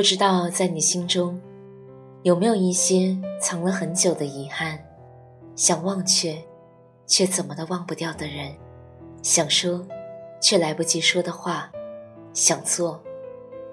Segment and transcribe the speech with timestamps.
[0.00, 1.38] 不知道在你心中，
[2.22, 4.82] 有没有一些藏了很久的遗憾，
[5.54, 6.42] 想忘却，
[7.06, 8.50] 却怎么都忘不掉的人；
[9.22, 9.86] 想说，
[10.40, 11.70] 却来不及说的话；
[12.32, 12.98] 想做，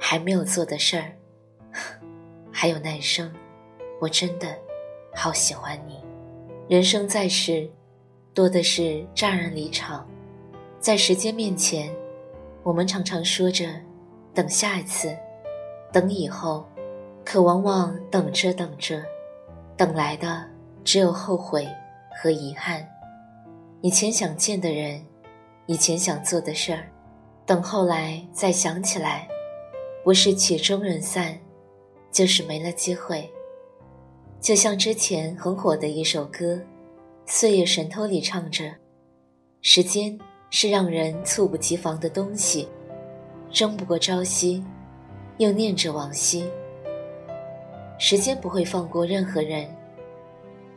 [0.00, 1.12] 还没有做的事儿。
[2.50, 3.32] 还有那一声，
[4.00, 4.48] 我真的
[5.14, 6.02] 好喜欢你。
[6.68, 7.70] 人生在世，
[8.34, 10.04] 多的是乍然离场，
[10.80, 11.88] 在时间面前，
[12.64, 13.64] 我们常常说着
[14.34, 15.16] 等下一次。
[15.96, 16.62] 等以后，
[17.24, 19.02] 可往往等着等着，
[19.78, 20.44] 等来的
[20.84, 21.66] 只有后悔
[22.14, 22.86] 和遗憾。
[23.80, 25.02] 以前想见的人，
[25.64, 26.86] 以前想做的事儿，
[27.46, 29.26] 等后来再想起来，
[30.04, 31.38] 不是曲终人散，
[32.12, 33.32] 就是没了机会。
[34.38, 36.56] 就像之前很火的一首歌
[37.24, 38.70] 《岁月神偷》里唱着
[39.62, 40.18] ：“时间
[40.50, 42.68] 是让人猝不及防的东西，
[43.50, 44.62] 争不过朝夕。”
[45.38, 46.44] 又念着往昔，
[47.98, 49.68] 时间不会放过任何人。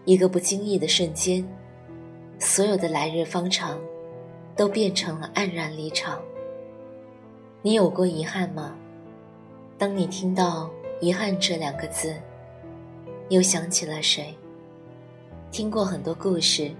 [0.05, 1.47] 一个不经意的瞬间，
[2.39, 3.80] 所有的来日方长，
[4.55, 6.19] 都变成了黯然离场。
[7.61, 8.75] 你有过遗憾吗？
[9.77, 12.15] 当你听到“遗憾”这两个字，
[13.30, 14.35] 又想起了谁？
[15.52, 16.71] 听过很多故事，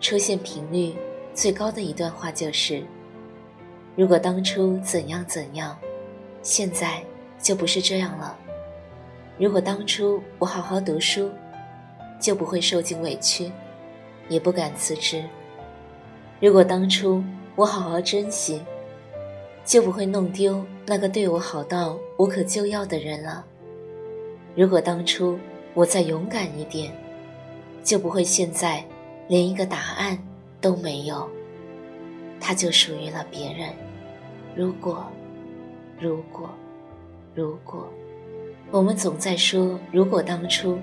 [0.00, 0.94] 出现频率
[1.34, 2.84] 最高的一段话就是
[3.96, 5.76] ：“如果当初怎样怎样。”
[6.42, 7.02] 现在
[7.38, 8.36] 就不是这样了。
[9.38, 11.30] 如果当初我好好读书，
[12.18, 13.50] 就不会受尽委屈，
[14.28, 15.24] 也不敢辞职。
[16.40, 17.22] 如果当初
[17.56, 18.62] 我好好珍惜，
[19.64, 23.44] 就不会弄丢那个对我好到无可救药的人了。
[24.54, 25.38] 如果当初
[25.74, 26.92] 我再勇敢一点，
[27.82, 28.84] 就不会现在
[29.28, 30.18] 连一个答案
[30.60, 31.28] 都没有。
[32.40, 33.68] 他就属于了别人。
[34.56, 35.06] 如果。
[36.00, 36.48] 如果，
[37.34, 37.86] 如果，
[38.70, 40.78] 我们总在说“如果当初”，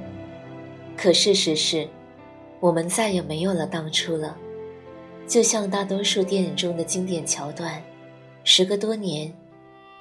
[0.96, 1.88] 可事实是，
[2.60, 4.38] 我们再也没有了当初了。
[5.26, 7.82] 就像大多数电影中的经典桥段，
[8.44, 9.34] 时隔多年，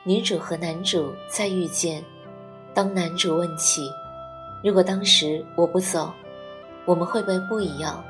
[0.04, 2.04] 女主和男主再遇见，
[2.74, 3.90] 当男主问起
[4.62, 6.12] ：“如果当时我不走，
[6.84, 8.04] 我们会不会不一样？”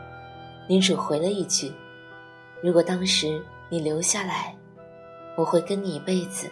[0.68, 1.72] 女主回了一句
[2.60, 4.52] ：“如果当时你留下来，
[5.36, 6.50] 我会跟你一辈子。”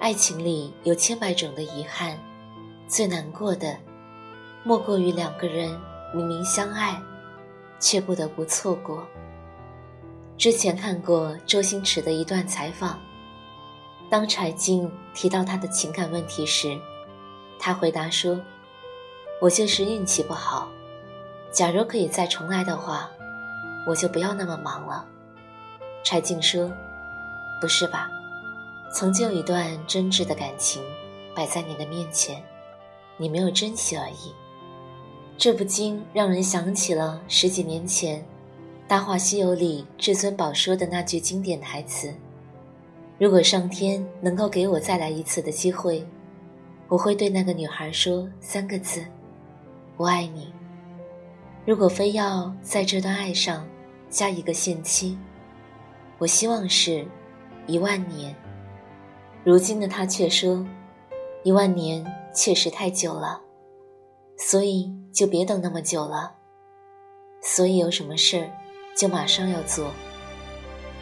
[0.00, 2.18] 爱情里有千百种的遗憾，
[2.88, 3.76] 最难过的，
[4.64, 5.78] 莫过于两个人
[6.14, 6.98] 明明相爱，
[7.78, 9.06] 却不得不错过。
[10.38, 12.98] 之前看过周星驰的一段采访，
[14.08, 16.80] 当柴静提到他的情感问题时，
[17.58, 18.40] 他回答说
[19.38, 20.66] ：“我就是运气不好。
[21.52, 23.10] 假如可以再重来的话，
[23.86, 25.04] 我就不要那么忙了。”
[26.02, 26.72] 柴静说
[27.60, 28.08] ：“不是吧？”
[28.92, 30.82] 曾经有一段真挚的感情
[31.32, 32.42] 摆在你的面前，
[33.16, 34.34] 你没有珍惜而已。
[35.38, 38.18] 这不禁让人想起了十几年前
[38.88, 42.12] 《大话西游》里至尊宝说的那句经典台词
[43.16, 46.04] ：“如果上天能够给我再来一次的机会，
[46.88, 49.04] 我会对那个女孩说三个字：
[49.96, 50.52] 我爱你。
[51.64, 53.64] 如果非要在这段爱上
[54.10, 55.16] 加一个限期，
[56.18, 57.06] 我希望是
[57.68, 58.34] 一万年。”
[59.42, 60.66] 如今的他却说
[61.44, 63.40] ：“一万年确实太久了，
[64.36, 66.34] 所以就别等那么久了。
[67.42, 68.50] 所以有什么事儿，
[68.94, 69.90] 就马上要做。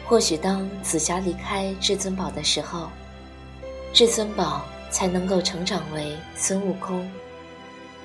[0.05, 2.87] 或许当紫霞离开至尊宝的时候，
[3.91, 7.11] 至尊宝才能够成长为孙悟空。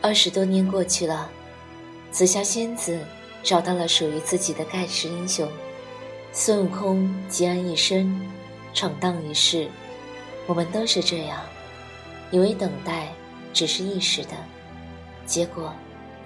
[0.02, 1.30] 二十多年过去了，
[2.10, 2.98] 紫霞仙子
[3.44, 5.48] 找到了属于自己的盖世英雄，
[6.32, 8.20] 孙悟空吉安一生，
[8.74, 9.68] 闯荡一世。”
[10.46, 11.40] 我们都是这样，
[12.30, 13.08] 以为等待
[13.52, 14.36] 只是一时的，
[15.24, 15.72] 结果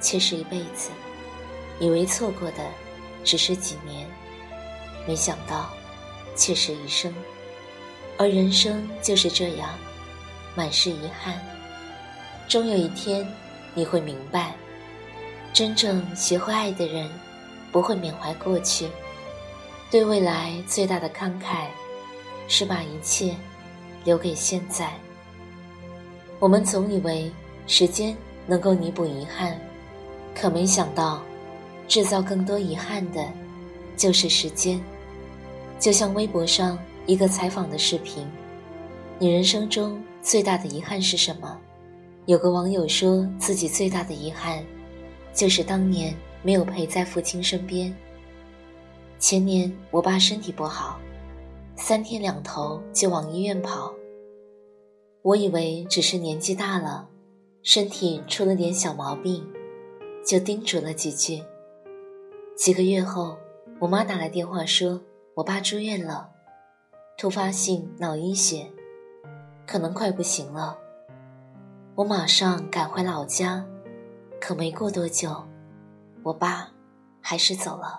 [0.00, 0.90] 却是一辈子；
[1.78, 2.64] 以为错过的
[3.22, 4.08] 只是几年，
[5.06, 5.70] 没想到
[6.34, 7.14] 却是一生。
[8.16, 9.70] 而人生就是这样，
[10.56, 11.40] 满是遗憾。
[12.48, 13.24] 终有一天，
[13.74, 14.56] 你会明白，
[15.52, 17.08] 真正学会爱的人，
[17.70, 18.88] 不会缅怀过去，
[19.92, 21.66] 对未来最大的慷慨，
[22.48, 23.36] 是把一切。
[24.08, 24.90] 留给现在。
[26.38, 27.30] 我们总以为
[27.66, 28.16] 时间
[28.46, 29.60] 能够弥补遗憾，
[30.34, 31.22] 可没想到，
[31.86, 33.22] 制造更多遗憾的，
[33.98, 34.80] 就是时间。
[35.78, 38.26] 就像微博上一个采访的视频
[39.20, 41.58] ：“你人生中最大的遗憾是什么？”
[42.24, 44.64] 有个网友说自己最大的遗憾，
[45.34, 47.94] 就是当年没有陪在父亲身边。
[49.18, 50.98] 前年我爸身体不好，
[51.76, 53.92] 三天两头就往医院跑。
[55.28, 57.06] 我以为只是年纪大了，
[57.62, 59.46] 身体出了点小毛病，
[60.24, 61.42] 就叮嘱了几句。
[62.56, 63.36] 几个月后，
[63.78, 64.98] 我妈打来电话说，
[65.34, 66.30] 我爸住院了，
[67.18, 68.72] 突发性脑溢血，
[69.66, 70.78] 可能快不行了。
[71.94, 73.62] 我马上赶回老家，
[74.40, 75.44] 可没过多久，
[76.22, 76.70] 我爸
[77.20, 77.98] 还是走了。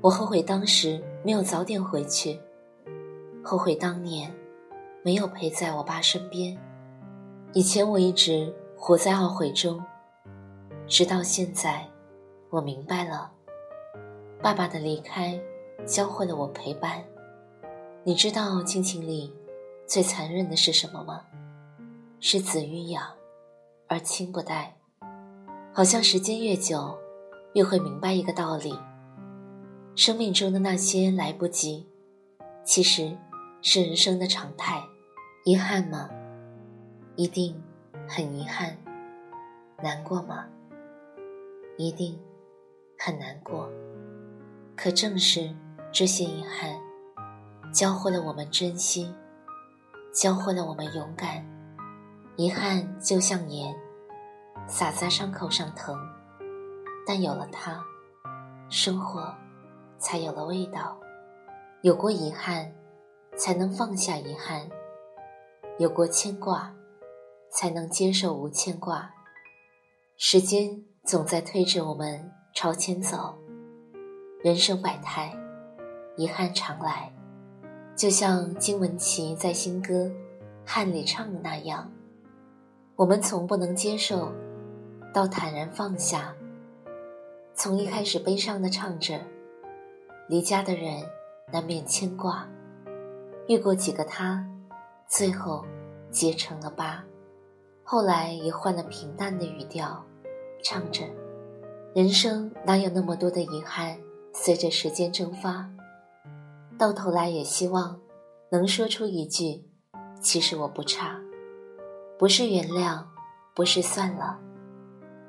[0.00, 2.38] 我后悔当时没有早点回去，
[3.42, 4.32] 后悔当年。
[5.02, 6.56] 没有陪在我爸身边。
[7.52, 9.82] 以前我一直活在懊悔中，
[10.86, 11.86] 直到现在，
[12.50, 13.30] 我明白了，
[14.42, 15.40] 爸爸的离开
[15.86, 17.02] 教会了我陪伴。
[18.04, 19.32] 你知道亲情里
[19.86, 21.22] 最残忍的是什么吗？
[22.20, 23.02] 是子欲养，
[23.86, 24.74] 而亲不待。
[25.72, 26.98] 好像时间越久，
[27.54, 28.78] 越会明白一个道理：
[29.94, 31.86] 生命中的那些来不及，
[32.64, 33.16] 其实
[33.70, 34.82] 是人生的常态。
[35.44, 36.08] 遗憾吗？
[37.16, 37.62] 一定
[38.08, 38.74] 很遗憾。
[39.82, 40.46] 难过吗？
[41.76, 42.18] 一定
[42.98, 43.70] 很难过。
[44.74, 45.54] 可正是
[45.92, 46.80] 这些遗憾，
[47.70, 49.14] 教会了我们珍惜，
[50.14, 51.44] 教会了我们勇敢。
[52.36, 53.76] 遗憾就像盐，
[54.66, 55.94] 撒在伤口上疼，
[57.06, 57.84] 但有了它，
[58.70, 59.30] 生活
[59.98, 60.98] 才有了味道。
[61.82, 62.72] 有过遗憾，
[63.38, 64.68] 才能放下遗憾。
[65.78, 66.74] 有过牵挂，
[67.52, 69.10] 才能接受无牵挂。
[70.16, 73.38] 时间总在推着我们朝前走，
[74.42, 75.32] 人生百态，
[76.16, 77.12] 遗憾常来。
[77.94, 79.94] 就像金玟岐在新歌
[80.66, 81.90] 《汉》里唱的那样，
[82.96, 84.32] 我们从不能接受，
[85.14, 86.34] 到坦然放下。
[87.54, 89.20] 从一开始悲伤的唱着，
[90.28, 91.02] 离家的人
[91.52, 92.48] 难免牵挂，
[93.48, 94.46] 遇过几个他。
[95.08, 95.64] 最后，
[96.10, 97.02] 结成了疤。
[97.82, 100.04] 后来也换了平淡的语调，
[100.62, 101.02] 唱着
[101.96, 103.98] ：“人生哪有那么多的遗憾，
[104.34, 105.66] 随着时间蒸发。
[106.78, 107.98] 到头来也希望，
[108.50, 109.64] 能说出一句：
[110.20, 111.18] 其实我不差。
[112.18, 113.02] 不是原谅，
[113.54, 114.38] 不是算了，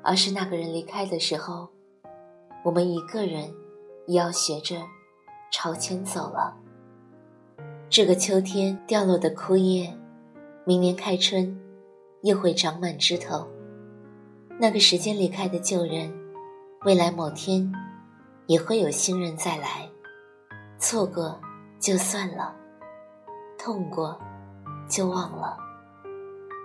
[0.02, 1.70] 而是那个人离开的时候，
[2.62, 3.54] 我们一个人，
[4.06, 4.76] 也要学着
[5.50, 6.54] 朝前走了。”
[7.90, 9.92] 这个秋天掉落的枯叶，
[10.64, 11.60] 明年开春
[12.22, 13.44] 又会长满枝头。
[14.60, 16.08] 那个时间离开的旧人，
[16.84, 17.68] 未来某天
[18.46, 19.90] 也会有新人再来。
[20.78, 21.36] 错过
[21.80, 22.54] 就算了，
[23.58, 24.16] 痛过
[24.88, 25.56] 就忘了。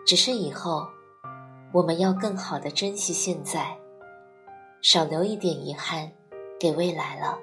[0.06, 0.86] 只是以后
[1.74, 3.76] 我们要更好的珍惜现在，
[4.80, 6.12] 少留一点遗憾
[6.60, 7.40] 给未来了。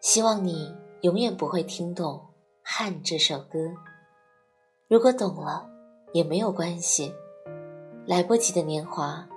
[0.00, 2.16] 希望你永远不会听懂。
[2.62, 3.58] 《汉》这首歌，
[4.88, 5.68] 如果懂了
[6.12, 7.12] 也没有关系。
[8.06, 9.28] 来不及的年华，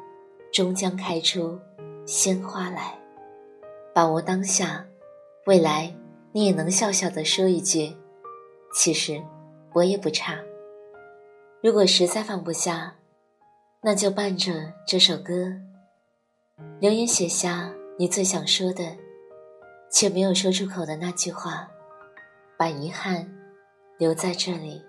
[0.51, 1.59] 终将开出
[2.05, 2.97] 鲜花来。
[3.93, 4.83] 把握当下，
[5.45, 5.93] 未来
[6.31, 7.95] 你也能笑笑的说一句
[8.73, 9.21] ：“其实
[9.73, 10.39] 我也不差。”
[11.61, 12.95] 如果实在放不下，
[13.81, 15.53] 那就伴着这首歌，
[16.79, 18.97] 留言写下你最想说的，
[19.91, 21.69] 却没有说出口的那句话。
[22.63, 23.29] 把遗憾
[23.97, 24.81] 留在这里，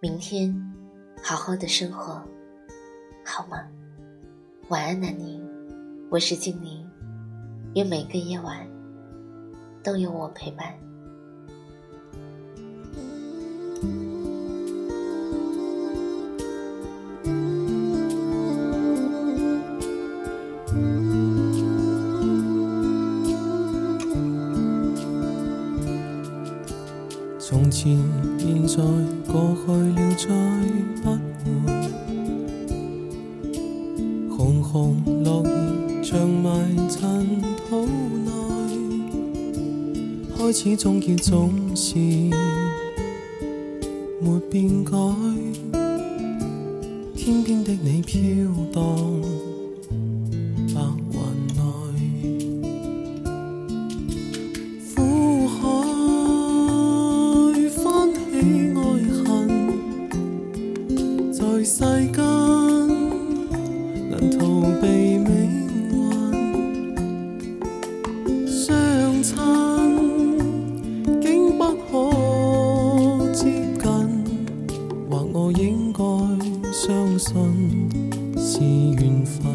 [0.00, 0.52] 明天
[1.22, 2.20] 好好的生活，
[3.24, 3.64] 好吗？
[4.70, 5.40] 晚安，南宁，
[6.10, 6.84] 我是静宁，
[7.76, 8.68] 愿每个夜晚
[9.84, 10.74] 都有我陪伴。
[28.74, 28.82] 在、
[29.30, 30.26] 过去了，再
[31.04, 31.06] 不
[31.64, 31.70] 回。
[34.28, 36.50] 红红落叶长埋
[36.88, 37.86] 尘土
[38.24, 38.28] 内，
[40.36, 41.96] 开始终结总是
[44.20, 44.90] 没变改。
[47.14, 48.20] 天边的你飘
[48.72, 49.13] 荡。
[78.74, 79.53] 你远方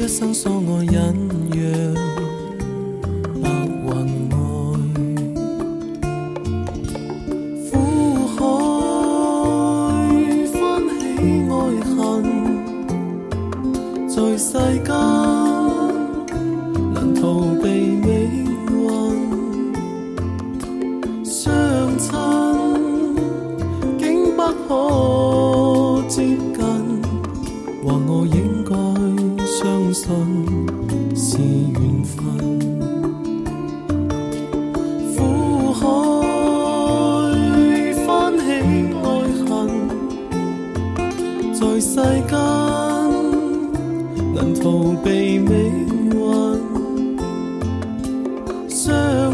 [0.00, 2.09] 一生所爱隐约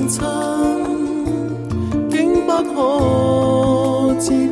[0.09, 0.23] 亲
[2.09, 4.49] 竟不可接